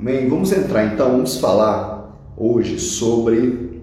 [0.00, 0.28] Amém?
[0.28, 3.82] Vamos entrar então, vamos falar hoje sobre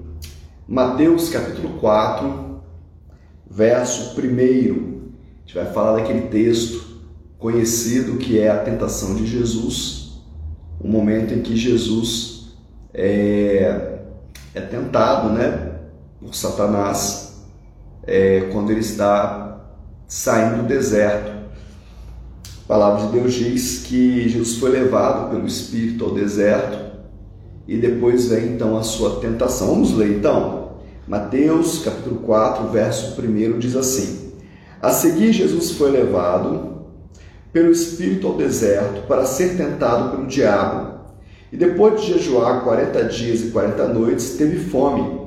[0.65, 2.61] Mateus capítulo 4,
[3.51, 4.23] verso 1.
[4.23, 7.01] A gente vai falar daquele texto
[7.37, 10.21] conhecido que é a tentação de Jesus,
[10.79, 12.55] o momento em que Jesus
[12.93, 13.99] é,
[14.53, 15.79] é tentado né,
[16.21, 17.45] por Satanás
[18.03, 19.65] é, quando ele está
[20.07, 21.34] saindo do deserto.
[22.65, 26.97] A palavra de Deus diz que Jesus foi levado pelo Espírito ao deserto
[27.67, 29.67] e depois vem então a sua tentação.
[29.67, 30.71] Vamos ler então.
[31.07, 34.31] Mateus capítulo 4, verso 1 diz assim:
[34.81, 36.87] A seguir, Jesus foi levado
[37.53, 41.01] pelo Espírito ao deserto para ser tentado pelo diabo.
[41.51, 45.21] E depois de jejuar 40 dias e 40 noites, teve fome.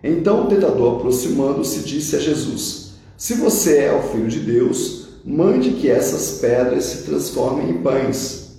[0.00, 5.70] Então o tentador, aproximando-se, disse a Jesus: Se você é o filho de Deus, mande
[5.70, 8.58] que essas pedras se transformem em pães.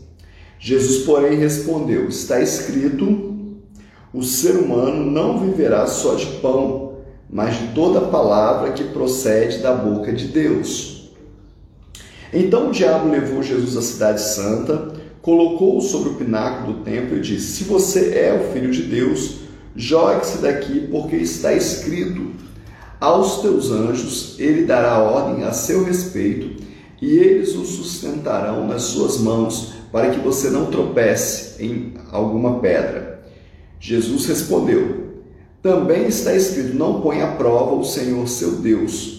[0.59, 3.35] Jesus, porém, respondeu: Está escrito:
[4.13, 9.73] o ser humano não viverá só de pão, mas de toda palavra que procede da
[9.73, 11.11] boca de Deus.
[12.33, 17.21] Então o diabo levou Jesus à cidade santa, colocou-o sobre o pináculo do templo e
[17.21, 19.39] disse: Se você é o filho de Deus,
[19.75, 22.31] jogue-se daqui, porque está escrito:
[22.99, 26.63] aos teus anjos ele dará ordem a seu respeito,
[27.01, 33.23] e eles o sustentarão nas suas mãos, para que você não tropece em alguma pedra.
[33.79, 35.21] Jesus respondeu:
[35.61, 39.15] Também está escrito: Não põe à prova o Senhor seu Deus.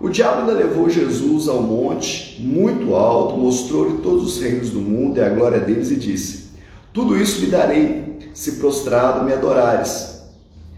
[0.00, 5.18] O diabo ainda levou Jesus ao monte muito alto, mostrou-lhe todos os reinos do mundo
[5.18, 6.50] e a glória deles, e disse:
[6.92, 10.13] Tudo isso lhe darei, se prostrado me adorares.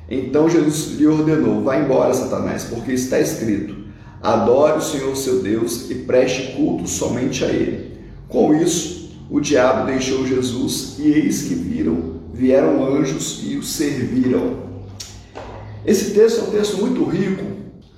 [0.09, 3.75] Então Jesus lhe ordenou: Vá embora, Satanás, porque está escrito:
[4.23, 7.97] Adore o Senhor seu Deus e preste culto somente a Ele.
[8.29, 14.67] Com isso, o diabo deixou Jesus e eis que viram, vieram anjos e o serviram.
[15.85, 17.45] Esse texto é um texto muito rico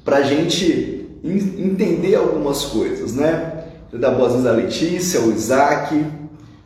[0.04, 3.64] para a gente entender algumas coisas, né?
[3.90, 6.04] Vou dar boas-vindas à Letícia, ao Isaac,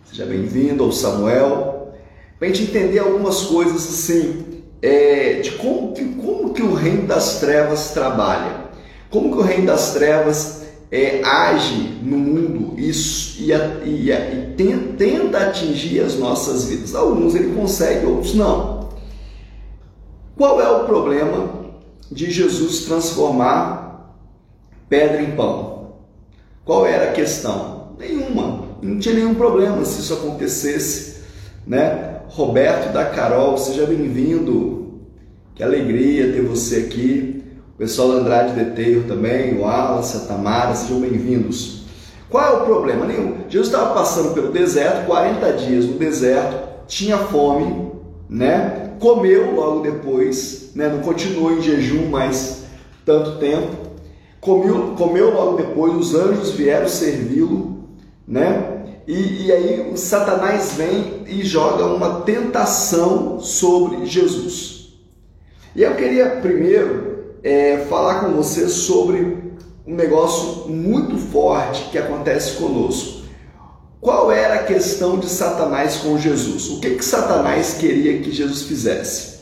[0.05, 1.95] seja bem-vindo, ao Samuel,
[2.39, 4.52] para a gente entender algumas coisas assim
[4.83, 8.73] é, de como que, como que o reino das trevas trabalha,
[9.09, 13.53] como que o reino das trevas é, age no mundo e, e,
[13.85, 16.95] e, e tenta, tenta atingir as nossas vidas.
[16.95, 18.89] Alguns ele consegue, outros não.
[20.37, 21.63] Qual é o problema
[22.11, 24.17] de Jesus transformar
[24.89, 25.93] pedra em pão?
[26.65, 27.95] Qual era a questão?
[27.99, 28.63] Nenhuma.
[28.83, 31.23] Não tinha nenhum problema se isso acontecesse,
[31.67, 32.12] né?
[32.35, 35.03] Roberto da Carol, seja bem-vindo.
[35.55, 37.45] Que alegria ter você aqui.
[37.75, 41.83] O pessoal do Andrade Deteiro também, o Wallace, a Tamara, sejam bem-vindos.
[42.31, 43.05] Qual é o problema?
[43.05, 43.35] Nenhum.
[43.51, 47.93] Jesus estava passando pelo deserto, 40 dias no deserto, tinha fome,
[48.31, 48.93] né?
[48.99, 50.89] Comeu logo depois, né?
[50.89, 52.65] Não continuou em jejum mais
[53.05, 53.77] tanto tempo.
[54.41, 57.89] Comeu, comeu logo depois, os anjos vieram servi-lo,
[58.27, 58.72] né?
[59.07, 64.95] E, e, aí o Satanás vem e joga uma tentação sobre Jesus.
[65.75, 69.39] E eu queria primeiro é, falar com você sobre
[69.87, 73.23] um negócio muito forte que acontece conosco.
[74.01, 76.69] Qual era a questão de Satanás com Jesus?
[76.71, 79.41] O que, que Satanás queria que Jesus fizesse?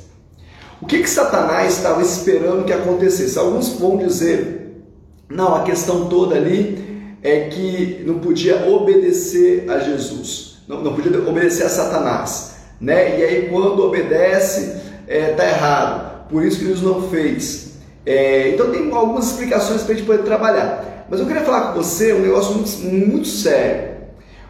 [0.80, 3.38] O que, que Satanás estava esperando que acontecesse?
[3.38, 4.82] Alguns vão dizer,
[5.28, 6.89] não, a questão toda ali
[7.22, 13.20] é que não podia obedecer a Jesus, não, não podia obedecer a Satanás, né?
[13.20, 17.70] E aí quando obedece é, errado, por isso que Jesus não fez.
[18.06, 21.06] É, então tem algumas explicações para a gente poder trabalhar.
[21.10, 23.90] Mas eu queria falar com você um negócio muito, muito sério.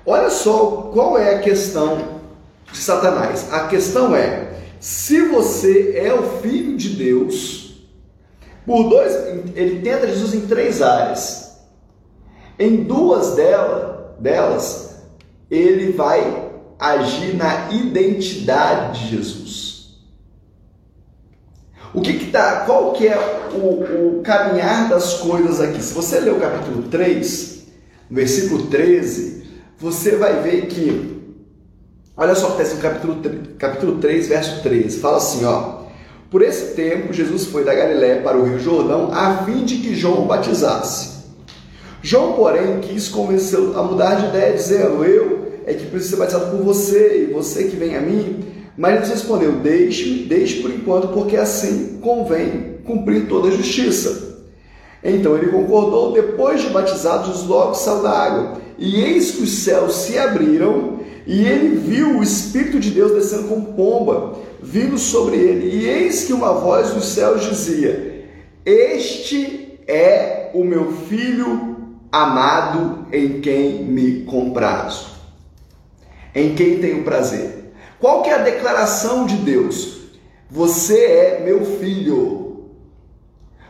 [0.04, 2.20] Olha só qual é a questão
[2.70, 3.52] de Satanás.
[3.52, 4.48] A questão é:
[4.78, 7.86] se você é o filho de Deus,
[8.66, 9.14] por dois,
[9.54, 11.49] ele tenta Jesus em três áreas.
[12.60, 14.96] Em duas dela, delas,
[15.50, 19.70] ele vai agir na identidade de Jesus.
[21.94, 23.18] O que que tá, qual que é
[23.54, 25.82] o, o caminhar das coisas aqui?
[25.82, 27.66] Se você ler o capítulo 3,
[28.10, 29.42] versículo 13,
[29.78, 31.34] você vai ver que,
[32.14, 35.84] olha só o que está no capítulo, capítulo 3, verso 13, fala assim, ó,
[36.30, 39.96] por esse tempo Jesus foi da Galiléia para o Rio Jordão a fim de que
[39.96, 41.19] João o batizasse.
[42.02, 46.56] João, porém, quis convencê-lo a mudar de ideia, dizendo: Eu é que preciso ser batizado
[46.56, 48.44] por você, e você que vem a mim.
[48.76, 54.30] Mas ele respondeu: Deixe-me, deixe por enquanto, porque assim convém cumprir toda a justiça.
[55.04, 56.12] Então ele concordou.
[56.12, 58.60] Depois de batizado, logo saiu da água.
[58.78, 63.48] E eis que os céus se abriram, E ele viu o Espírito de Deus descendo
[63.48, 65.76] como pomba, vindo sobre ele.
[65.76, 68.24] E eis que uma voz dos céus dizia:
[68.64, 71.69] Este é o meu filho
[72.10, 75.08] amado em quem me comprazo,
[76.34, 77.72] em quem tenho prazer.
[77.98, 80.00] Qual que é a declaração de Deus?
[80.50, 82.70] Você é meu filho.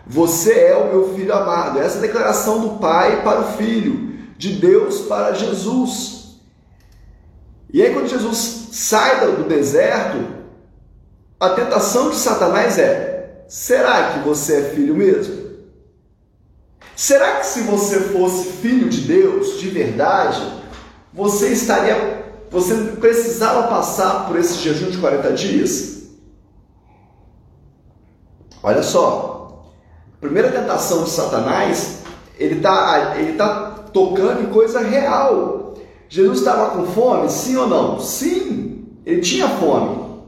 [0.06, 1.78] Você é o meu filho amado.
[1.78, 6.40] Essa é a declaração do Pai para o Filho, de Deus para Jesus.
[7.72, 10.40] E aí, quando Jesus sai do deserto,
[11.38, 15.39] a tentação de Satanás é: será que você é filho mesmo?
[17.00, 20.38] Será que se você fosse filho de Deus de verdade,
[21.14, 26.02] você estaria, você precisava passar por esse jejum de 40 dias?
[28.62, 29.64] Olha só,
[30.14, 32.00] a primeira tentação de Satanás,
[32.38, 35.76] ele está ele tá tocando em coisa real.
[36.06, 37.98] Jesus estava com fome, sim ou não?
[37.98, 40.20] Sim, ele tinha fome.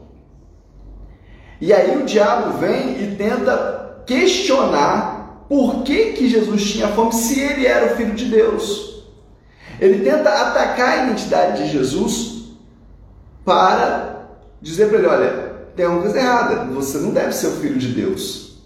[1.61, 5.12] E aí o diabo vem e tenta questionar
[5.53, 9.05] por que, que Jesus tinha fome se ele era o filho de Deus.
[9.79, 12.45] Ele tenta atacar a identidade de Jesus
[13.45, 14.31] para
[14.63, 16.65] dizer para ele: olha, tem alguma coisa errada.
[16.73, 18.63] Você não deve ser o filho de Deus.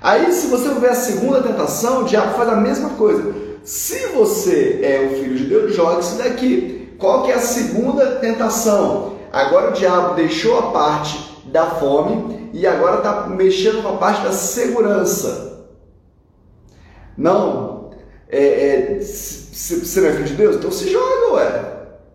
[0.00, 3.34] Aí, se você ver a segunda tentação, o diabo faz a mesma coisa.
[3.62, 6.94] Se você é o filho de Deus, jogue isso daqui.
[6.98, 9.18] Qual que é a segunda tentação?
[9.30, 14.22] Agora o diabo deixou a parte da fome e agora está mexendo com a parte
[14.22, 15.47] da segurança.
[17.18, 17.90] Não,
[18.28, 21.64] é, é, se, você não é filho de Deus, então se joga, ué.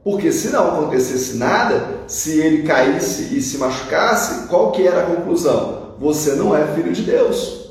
[0.02, 5.06] Porque se não acontecesse nada, se ele caísse e se machucasse, qual que era a
[5.06, 5.96] conclusão?
[6.00, 7.64] Você não é filho de Deus.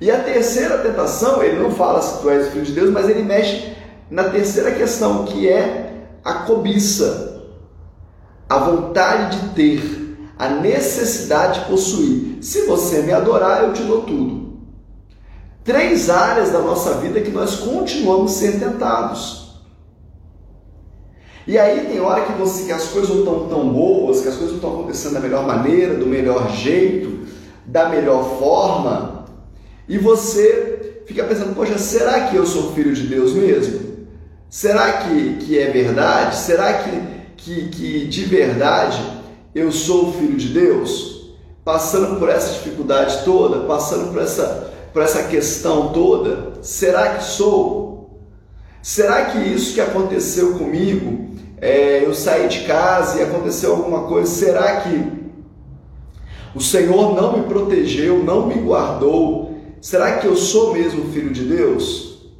[0.00, 3.22] E a terceira tentação, ele não fala se tu és filho de Deus, mas ele
[3.22, 3.76] mexe
[4.10, 7.42] na terceira questão, que é a cobiça,
[8.48, 12.38] a vontade de ter, a necessidade de possuir.
[12.42, 14.47] Se você me adorar, eu te dou tudo.
[15.68, 19.60] Três áreas da nossa vida que nós continuamos ser tentados.
[21.46, 24.36] E aí tem hora que, você, que as coisas não estão tão boas, que as
[24.36, 27.26] coisas não estão acontecendo da melhor maneira, do melhor jeito,
[27.66, 29.26] da melhor forma,
[29.86, 34.08] e você fica pensando, poxa, será que eu sou filho de Deus mesmo?
[34.48, 36.36] Será que, que é verdade?
[36.36, 36.90] Será que,
[37.36, 39.02] que, que de verdade
[39.54, 41.34] eu sou filho de Deus?
[41.62, 48.20] Passando por essa dificuldade toda, passando por essa, por essa questão toda, será que sou?
[48.82, 51.28] Será que isso que aconteceu comigo
[51.60, 55.18] é, eu saí de casa e aconteceu alguma coisa, será que
[56.54, 59.56] o Senhor não me protegeu, não me guardou?
[59.80, 62.30] Será que eu sou mesmo filho de Deus?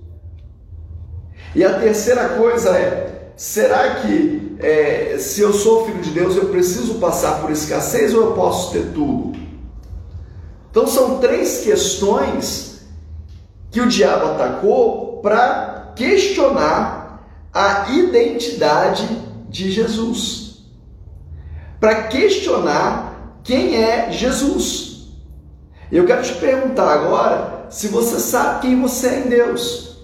[1.54, 6.46] E a terceira coisa é: será que é, se eu sou filho de Deus eu
[6.46, 9.38] preciso passar por escassez ou eu posso ter tudo?
[10.70, 12.80] Então são três questões
[13.70, 19.08] que o diabo atacou para questionar a identidade
[19.48, 20.62] de Jesus,
[21.80, 25.08] para questionar quem é Jesus.
[25.90, 29.96] Eu quero te perguntar agora se você sabe quem você é em Deus,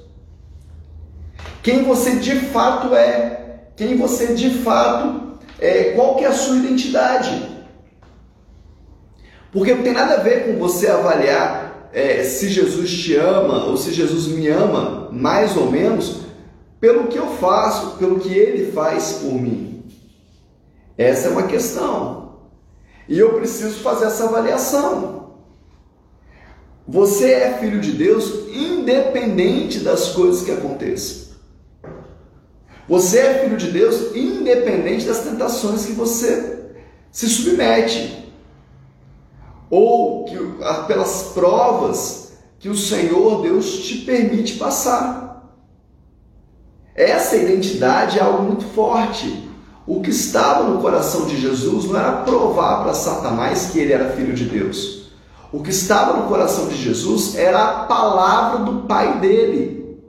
[1.62, 6.56] quem você de fato é, quem você de fato é, qual que é a sua
[6.56, 7.53] identidade.
[9.54, 13.76] Porque não tem nada a ver com você avaliar é, se Jesus te ama ou
[13.76, 16.22] se Jesus me ama, mais ou menos,
[16.80, 19.84] pelo que eu faço, pelo que ele faz por mim.
[20.98, 22.40] Essa é uma questão.
[23.08, 25.34] E eu preciso fazer essa avaliação.
[26.86, 31.34] Você é filho de Deus independente das coisas que aconteçam.
[32.88, 36.58] Você é filho de Deus independente das tentações que você
[37.12, 38.23] se submete.
[39.70, 40.36] Ou que,
[40.86, 42.24] pelas provas
[42.58, 45.52] que o Senhor Deus te permite passar.
[46.94, 49.50] Essa identidade é algo muito forte.
[49.86, 54.12] O que estava no coração de Jesus não era provar para Satanás que ele era
[54.12, 55.10] filho de Deus.
[55.52, 60.00] O que estava no coração de Jesus era a palavra do Pai dele.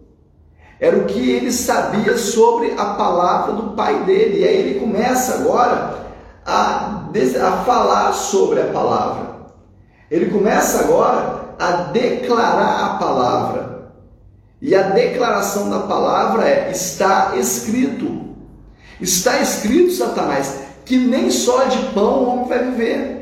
[0.80, 4.40] Era o que ele sabia sobre a palavra do Pai dele.
[4.40, 6.06] E aí ele começa agora
[6.46, 7.04] a,
[7.42, 9.35] a falar sobre a palavra.
[10.10, 13.92] Ele começa agora a declarar a palavra.
[14.62, 18.24] E a declaração da palavra é: está escrito.
[19.00, 23.16] Está escrito, Satanás, que nem só de pão o homem vai viver.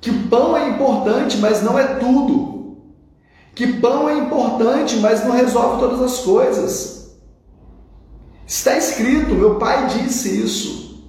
[0.00, 2.76] Que pão é importante, mas não é tudo.
[3.54, 7.18] Que pão é importante, mas não resolve todas as coisas.
[8.46, 11.04] Está escrito, meu pai disse isso.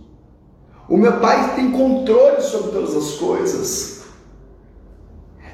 [0.90, 3.99] O meu pai tem controle sobre todas as coisas.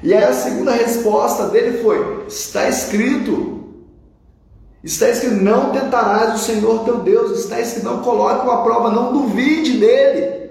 [0.02, 3.64] E aí a segunda resposta dele foi: está escrito.
[4.82, 7.38] Está escrito: não tentarás o Senhor teu Deus.
[7.38, 10.50] Está escrito: não coloque a prova, não duvide dele.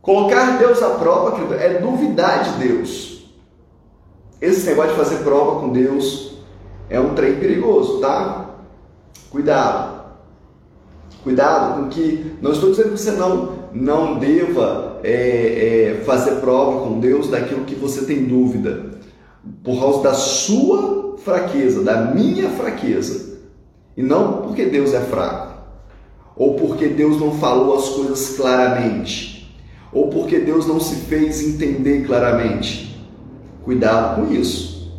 [0.00, 3.16] Colocar Deus à prova, querido, é duvidar de Deus.
[4.40, 6.36] Esse negócio de fazer prova com Deus
[6.88, 8.50] é um trem perigoso, tá?
[9.30, 9.96] Cuidado.
[11.24, 12.36] Cuidado com que.
[12.40, 15.10] Não estou dizendo que você não, não deva é,
[15.98, 18.90] é, fazer prova com Deus daquilo que você tem dúvida,
[19.62, 23.38] por causa da sua fraqueza, da minha fraqueza,
[23.96, 25.54] e não porque Deus é fraco,
[26.36, 29.36] ou porque Deus não falou as coisas claramente
[29.96, 33.00] ou porque Deus não se fez entender claramente.
[33.64, 34.92] Cuidado com isso.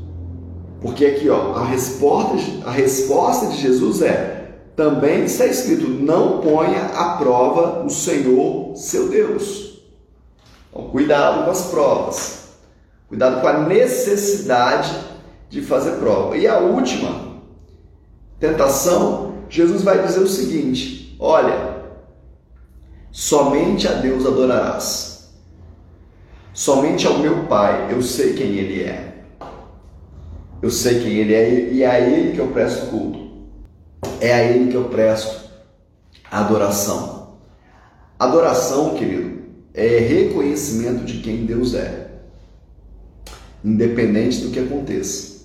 [0.82, 4.37] Porque aqui, ó, a resposta, a resposta de Jesus é:
[4.78, 9.82] também está escrito, não ponha à prova o Senhor seu Deus.
[10.70, 12.48] Então, cuidado com as provas.
[13.10, 14.96] Cuidado com a necessidade
[15.50, 16.38] de fazer prova.
[16.38, 17.42] E a última
[18.40, 21.78] tentação, Jesus vai dizer o seguinte: olha,
[23.18, 25.34] Somente a Deus adorarás.
[26.54, 29.24] Somente ao meu Pai eu sei quem Ele é.
[30.62, 33.27] Eu sei quem Ele é e é a Ele que eu presto culto.
[34.20, 35.48] É a Ele que eu presto
[36.30, 37.38] adoração.
[38.20, 39.42] Adoração, querido,
[39.74, 42.08] é reconhecimento de quem Deus é,
[43.63, 45.38] independente do que aconteça.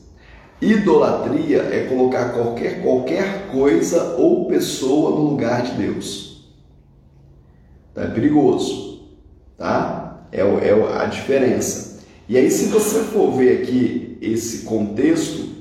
[0.60, 6.46] Idolatria é colocar qualquer, qualquer coisa ou pessoa no lugar de Deus.
[7.90, 9.08] Então é perigoso,
[9.58, 10.26] tá?
[10.30, 12.00] É, é a diferença.
[12.28, 15.51] E aí, se você for ver aqui esse contexto,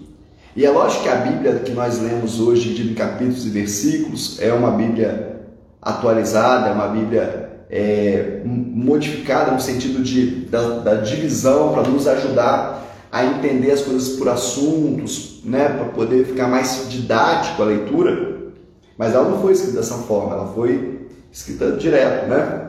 [0.55, 4.51] e é lógico que a Bíblia que nós lemos hoje, em capítulos e versículos, é
[4.53, 5.41] uma Bíblia
[5.81, 12.81] atualizada, é uma Bíblia é, modificada no sentido de, da, da divisão para nos ajudar
[13.09, 18.51] a entender as coisas por assuntos, né, para poder ficar mais didático a leitura.
[18.97, 22.67] Mas ela não foi escrita dessa forma, ela foi escrita direto, né?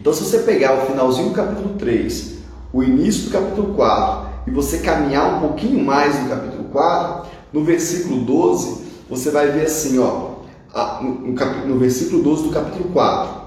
[0.00, 2.34] Então, se você pegar o finalzinho do capítulo 3,
[2.72, 7.64] o início do capítulo 4 e você caminhar um pouquinho mais no capítulo 4, no
[7.64, 10.34] versículo 12, você vai ver assim, ó,
[11.66, 13.44] no versículo 12 do capítulo 4.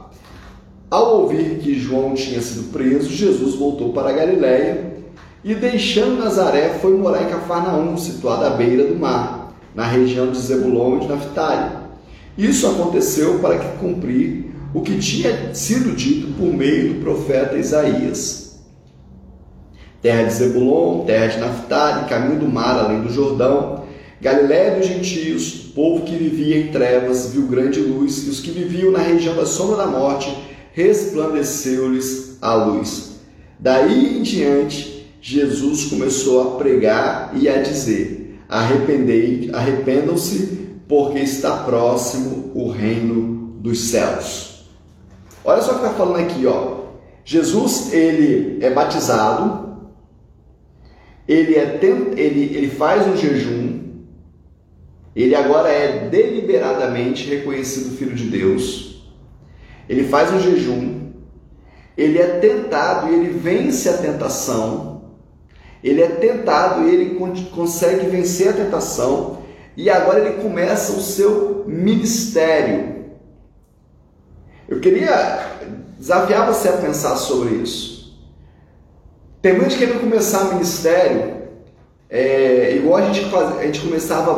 [0.90, 4.96] Ao ouvir que João tinha sido preso, Jesus voltou para a Galiléia
[5.44, 10.40] e, deixando Nazaré, foi morar em Cafarnaum, situada à beira do mar, na região de
[10.40, 11.88] Zebulon e de Naphtali
[12.38, 18.47] isso aconteceu para que cumprir o que tinha sido dito por meio do profeta Isaías.
[20.02, 23.78] Terra de Zebulon, terra de Naphtali, caminho do mar além do Jordão,
[24.20, 28.92] Galiléia dos gentios, povo que vivia em trevas, viu grande luz, e os que viviam
[28.92, 30.36] na região da sombra da morte,
[30.74, 33.20] resplandeceu-lhes a luz.
[33.60, 42.52] Daí em diante, Jesus começou a pregar e a dizer: Arrependei, arrependam-se, porque está próximo
[42.56, 44.66] o reino dos céus.
[45.46, 46.78] Olha só o que está falando aqui, ó.
[47.24, 49.67] Jesus ele é batizado,
[51.28, 51.80] ele, é
[52.16, 53.80] ele, ele faz um jejum,
[55.16, 59.04] ele agora é deliberadamente reconhecido filho de Deus,
[59.90, 61.12] ele faz um jejum,
[61.98, 65.02] ele é tentado e ele vence a tentação,
[65.84, 67.20] ele é tentado e ele
[67.52, 69.40] consegue vencer a tentação,
[69.76, 73.06] e agora ele começa o seu ministério.
[74.68, 75.58] Eu queria
[75.98, 77.97] desafiar você a pensar sobre isso.
[79.42, 81.38] Tem muita gente querendo começar ministério,
[82.10, 84.34] é, igual a gente, faz, a gente começava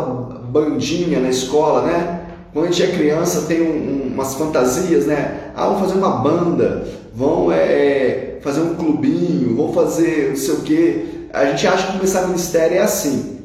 [0.49, 2.21] bandinha na escola, né?
[2.51, 5.51] Quando a gente é criança tem um, um, umas fantasias, né?
[5.55, 10.61] Ah, vamos fazer uma banda, vão é, fazer um clubinho, vão fazer não sei o
[10.61, 11.05] quê.
[11.31, 13.39] A gente acha que começar ministério é assim.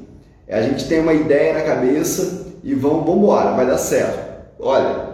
[0.49, 4.19] A gente tem uma ideia na cabeça e vamos embora, vai dar certo.
[4.59, 5.11] Olha,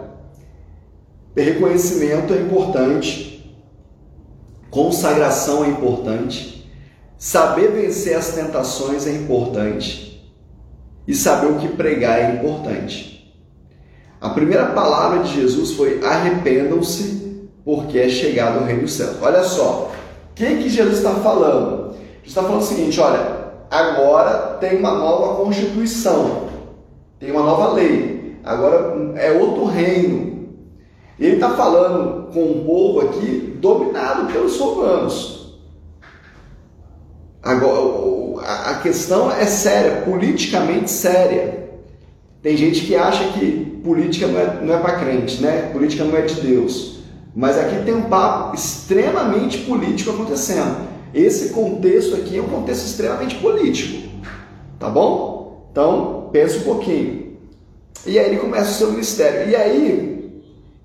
[1.35, 3.30] reconhecimento é importante,
[4.71, 6.67] consagração é importante,
[7.17, 10.25] saber vencer as tentações é importante
[11.05, 13.11] e saber o que pregar é importante.
[14.19, 19.17] A primeira palavra de Jesus foi arrependam-se, porque é chegado o reino dos céus.
[19.21, 19.91] Olha só,
[20.31, 21.95] o que, que Jesus está falando?
[22.23, 26.47] Jesus está falando o seguinte: olha, agora tem uma nova constituição,
[27.19, 30.40] tem uma nova lei, agora é outro reino.
[31.21, 35.55] Ele está falando com um povo aqui dominado pelos romanos.
[37.43, 41.69] Agora, a questão é séria, politicamente séria.
[42.41, 45.69] Tem gente que acha que política não é, não é para crente, né?
[45.71, 47.01] Política não é de Deus.
[47.35, 50.87] Mas aqui tem um papo extremamente político acontecendo.
[51.13, 54.09] Esse contexto aqui é um contexto extremamente político.
[54.79, 55.67] Tá bom?
[55.71, 57.37] Então, pensa um pouquinho.
[58.07, 59.47] E aí ele começa o seu ministério.
[59.51, 60.10] E aí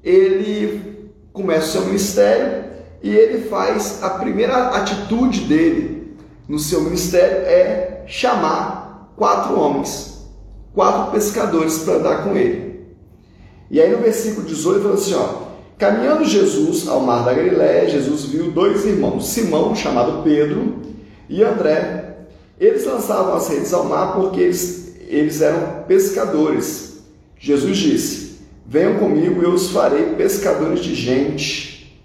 [0.06, 2.64] ele começa o seu ministério
[3.02, 6.16] e ele faz a primeira atitude dele
[6.48, 10.24] no seu ministério é chamar quatro homens,
[10.72, 12.86] quatro pescadores para andar com ele.
[13.68, 15.46] E aí no versículo 18 fala assim, ó,
[15.76, 20.76] Caminhando Jesus ao mar da Galiléia, Jesus viu dois irmãos, Simão, chamado Pedro,
[21.28, 22.16] e André.
[22.58, 27.02] Eles lançavam as redes ao mar porque eles, eles eram pescadores.
[27.38, 28.25] Jesus disse:
[28.68, 32.00] Venham comigo eu os farei pescadores de gente.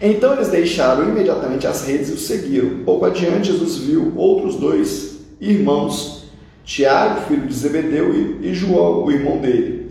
[0.00, 2.84] Então eles deixaram imediatamente as redes e o seguiram.
[2.84, 6.24] Pouco adiante, Jesus viu outros dois irmãos,
[6.64, 9.84] Tiago, filho de Zebedeu, e João, o irmão dele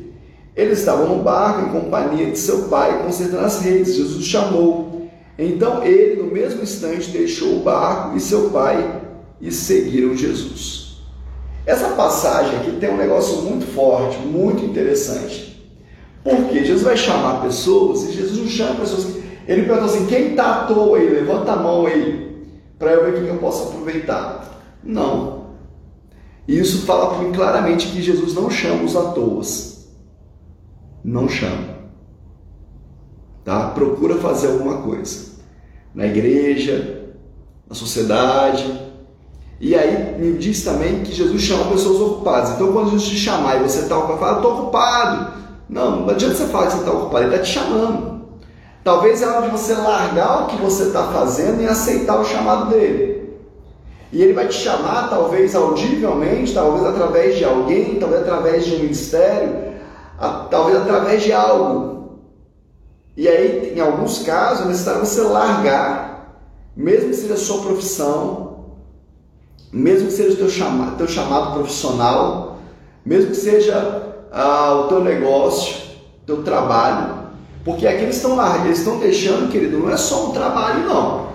[0.56, 3.96] eles estavam no barco em companhia de seu pai, consertando as redes.
[3.96, 5.10] Jesus chamou.
[5.38, 9.02] Então ele, no mesmo instante, deixou o barco e seu pai
[9.42, 10.83] e seguiram Jesus.
[11.66, 15.54] Essa passagem aqui tem um negócio muito forte, muito interessante.
[16.24, 19.16] Porque Jesus vai chamar pessoas e Jesus não chama pessoas.
[19.48, 21.10] Ele pergunta assim: quem está à toa aí?
[21.10, 24.62] Levanta a mão aí, para eu ver o que eu posso aproveitar.
[24.84, 25.44] Não.
[26.48, 29.74] Isso fala para mim claramente que Jesus não chama os à toas
[31.04, 31.84] não chama.
[33.44, 33.72] Tá?
[33.72, 35.34] Procura fazer alguma coisa.
[35.94, 37.14] Na igreja,
[37.68, 38.93] na sociedade.
[39.60, 42.52] E aí me diz também que Jesus chama pessoas ocupadas.
[42.52, 45.34] Então quando Jesus te chamar e você está ocupado, fala, estou ocupado.
[45.70, 48.14] Não, não adianta você falar que você está ocupado, ele está te chamando.
[48.84, 52.70] Talvez é hora de você largar o que você está fazendo e aceitar o chamado
[52.70, 53.14] dele.
[54.12, 58.80] E ele vai te chamar, talvez audivelmente, talvez através de alguém, talvez através de um
[58.80, 59.74] ministério,
[60.52, 62.20] talvez através de algo.
[63.16, 66.42] E aí, em alguns casos, é necessário você largar,
[66.76, 68.43] mesmo que seja a sua profissão,
[69.74, 72.60] mesmo que seja o teu chamado, teu chamado profissional,
[73.04, 75.76] mesmo que seja ah, o teu negócio,
[76.26, 77.24] teu trabalho,
[77.66, 81.34] porque aqui eles estão lá, eles estão deixando, querido, não é só um trabalho, não.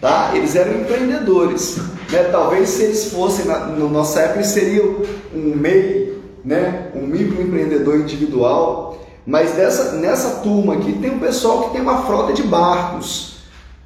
[0.00, 0.30] Tá?
[0.34, 1.78] Eles eram empreendedores.
[2.10, 2.24] Né?
[2.30, 5.02] Talvez se eles fossem, na, nossa época, seriam
[5.34, 11.72] um meio né, um microempreendedor individual, mas dessa, nessa turma aqui tem um pessoal que
[11.72, 13.40] tem uma frota de barcos.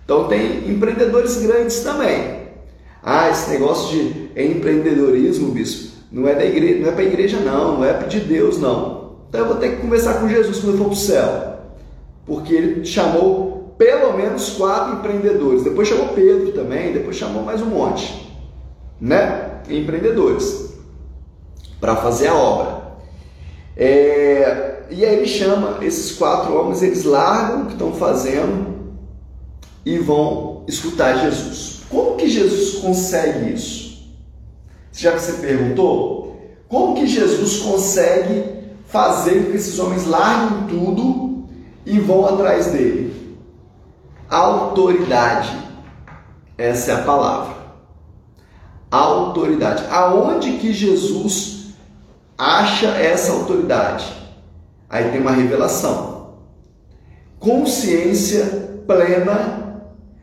[0.05, 2.44] Então tem empreendedores grandes também.
[3.05, 7.41] Ah, esse negócio de empreendedorismo, bispo, não é da igreja, não é para a igreja
[7.41, 9.17] não, não é de Deus não.
[9.29, 11.57] Então eu vou ter que conversar com Jesus quando eu for para o céu.
[12.25, 15.65] Porque ele chamou pelo menos quatro empreendedores.
[15.65, 18.33] Depois chamou Pedro também, depois chamou mais um monte.
[19.01, 19.61] Né?
[19.69, 20.73] Empreendedores
[21.85, 22.85] para fazer a obra.
[23.77, 28.95] É, e aí ele chama esses quatro homens, eles largam o que estão fazendo
[29.85, 31.74] e vão escutar Jesus.
[32.25, 34.03] Que Jesus consegue isso?
[34.91, 41.45] Já que você perguntou, como que Jesus consegue fazer com que esses homens larguem tudo
[41.85, 43.37] e vão atrás dele?
[44.31, 45.55] Autoridade.
[46.57, 47.57] Essa é a palavra.
[48.91, 49.85] Autoridade.
[49.91, 51.75] Aonde que Jesus
[52.39, 54.11] acha essa autoridade.
[54.89, 56.37] Aí tem uma revelação.
[57.39, 59.83] Consciência plena,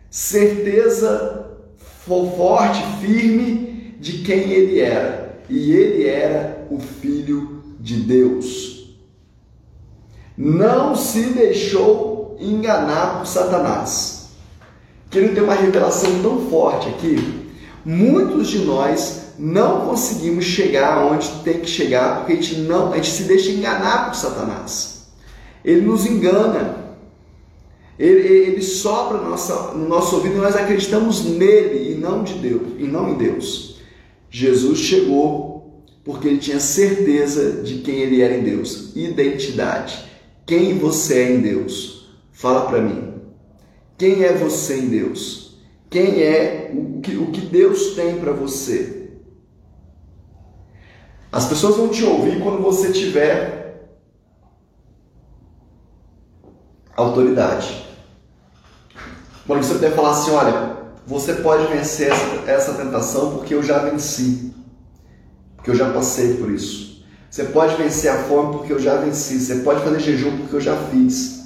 [0.09, 1.41] certeza
[2.05, 5.41] forte, firme de quem ele era.
[5.49, 8.95] E ele era o Filho de Deus.
[10.37, 14.29] Não se deixou enganar por Satanás.
[15.09, 17.49] Que ele tem uma revelação tão forte aqui.
[17.83, 22.95] Muitos de nós não conseguimos chegar onde tem que chegar porque a gente não, a
[22.95, 25.07] gente se deixa enganar por Satanás.
[25.63, 26.80] Ele nos engana.
[28.01, 32.33] Ele, ele sopra no nosso, no nosso ouvido e nós acreditamos nele e não de
[32.33, 33.79] Deus, e não em Deus.
[34.27, 40.03] Jesus chegou porque ele tinha certeza de quem ele era em Deus, identidade.
[40.47, 42.09] Quem você é em Deus?
[42.31, 43.13] Fala para mim.
[43.99, 45.59] Quem é você em Deus?
[45.87, 49.11] Quem é o que, o que Deus tem para você?
[51.31, 53.91] As pessoas vão te ouvir quando você tiver
[56.95, 57.90] autoridade.
[59.47, 63.79] Quando você puder falar assim, olha, você pode vencer essa, essa tentação porque eu já
[63.79, 64.53] venci.
[65.55, 67.03] Porque eu já passei por isso.
[67.29, 69.39] Você pode vencer a fome porque eu já venci.
[69.39, 71.41] Você pode fazer jejum porque eu já fiz.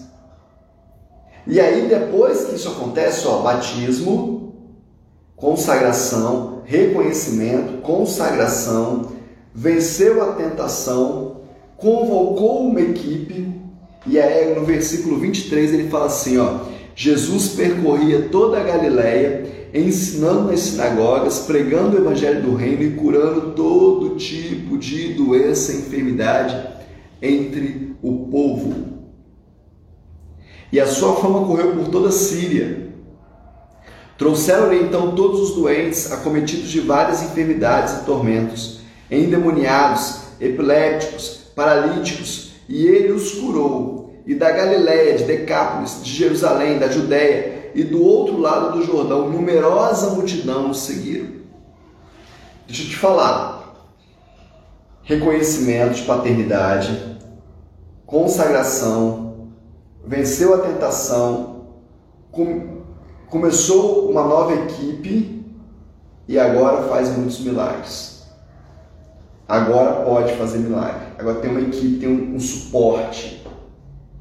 [1.48, 4.56] E aí, depois que isso acontece, ó, batismo,
[5.36, 9.12] consagração, reconhecimento, consagração,
[9.54, 11.42] venceu a tentação,
[11.78, 13.54] convocou uma equipe,
[14.08, 16.60] e aí no versículo 23 ele fala assim, ó,
[16.96, 23.52] Jesus percorria toda a Galileia, ensinando nas sinagogas, pregando o evangelho do reino e curando
[23.52, 26.58] todo tipo de doença e enfermidade
[27.22, 28.96] entre o povo.
[30.72, 32.86] E a sua fama correu por toda a Síria.
[34.18, 38.80] Trouxeram-lhe então todos os doentes, acometidos de várias enfermidades e tormentos,
[39.12, 43.95] endemoniados, epiléticos, paralíticos, e ele os curou.
[44.26, 49.30] E da Galiléia, de Decápolis, de Jerusalém, da Judéia e do outro lado do Jordão,
[49.30, 51.28] numerosa multidão os seguiram.
[52.66, 53.76] Deixa eu te falar.
[55.04, 57.20] Reconhecimento de paternidade,
[58.06, 59.52] consagração,
[60.04, 61.68] venceu a tentação,
[62.32, 62.82] com,
[63.28, 65.46] começou uma nova equipe
[66.28, 68.16] e agora faz muitos milagres
[69.48, 71.06] agora pode fazer milagre.
[71.18, 73.35] Agora tem uma equipe, tem um, um suporte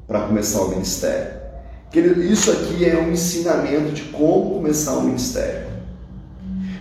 [0.07, 1.35] para começar o ministério.
[2.29, 5.67] Isso aqui é um ensinamento de como começar um ministério,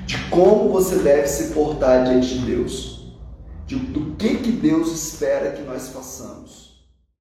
[0.06, 3.14] de como você deve se portar diante de Deus,
[3.66, 6.63] de, do que, que Deus espera que nós façamos.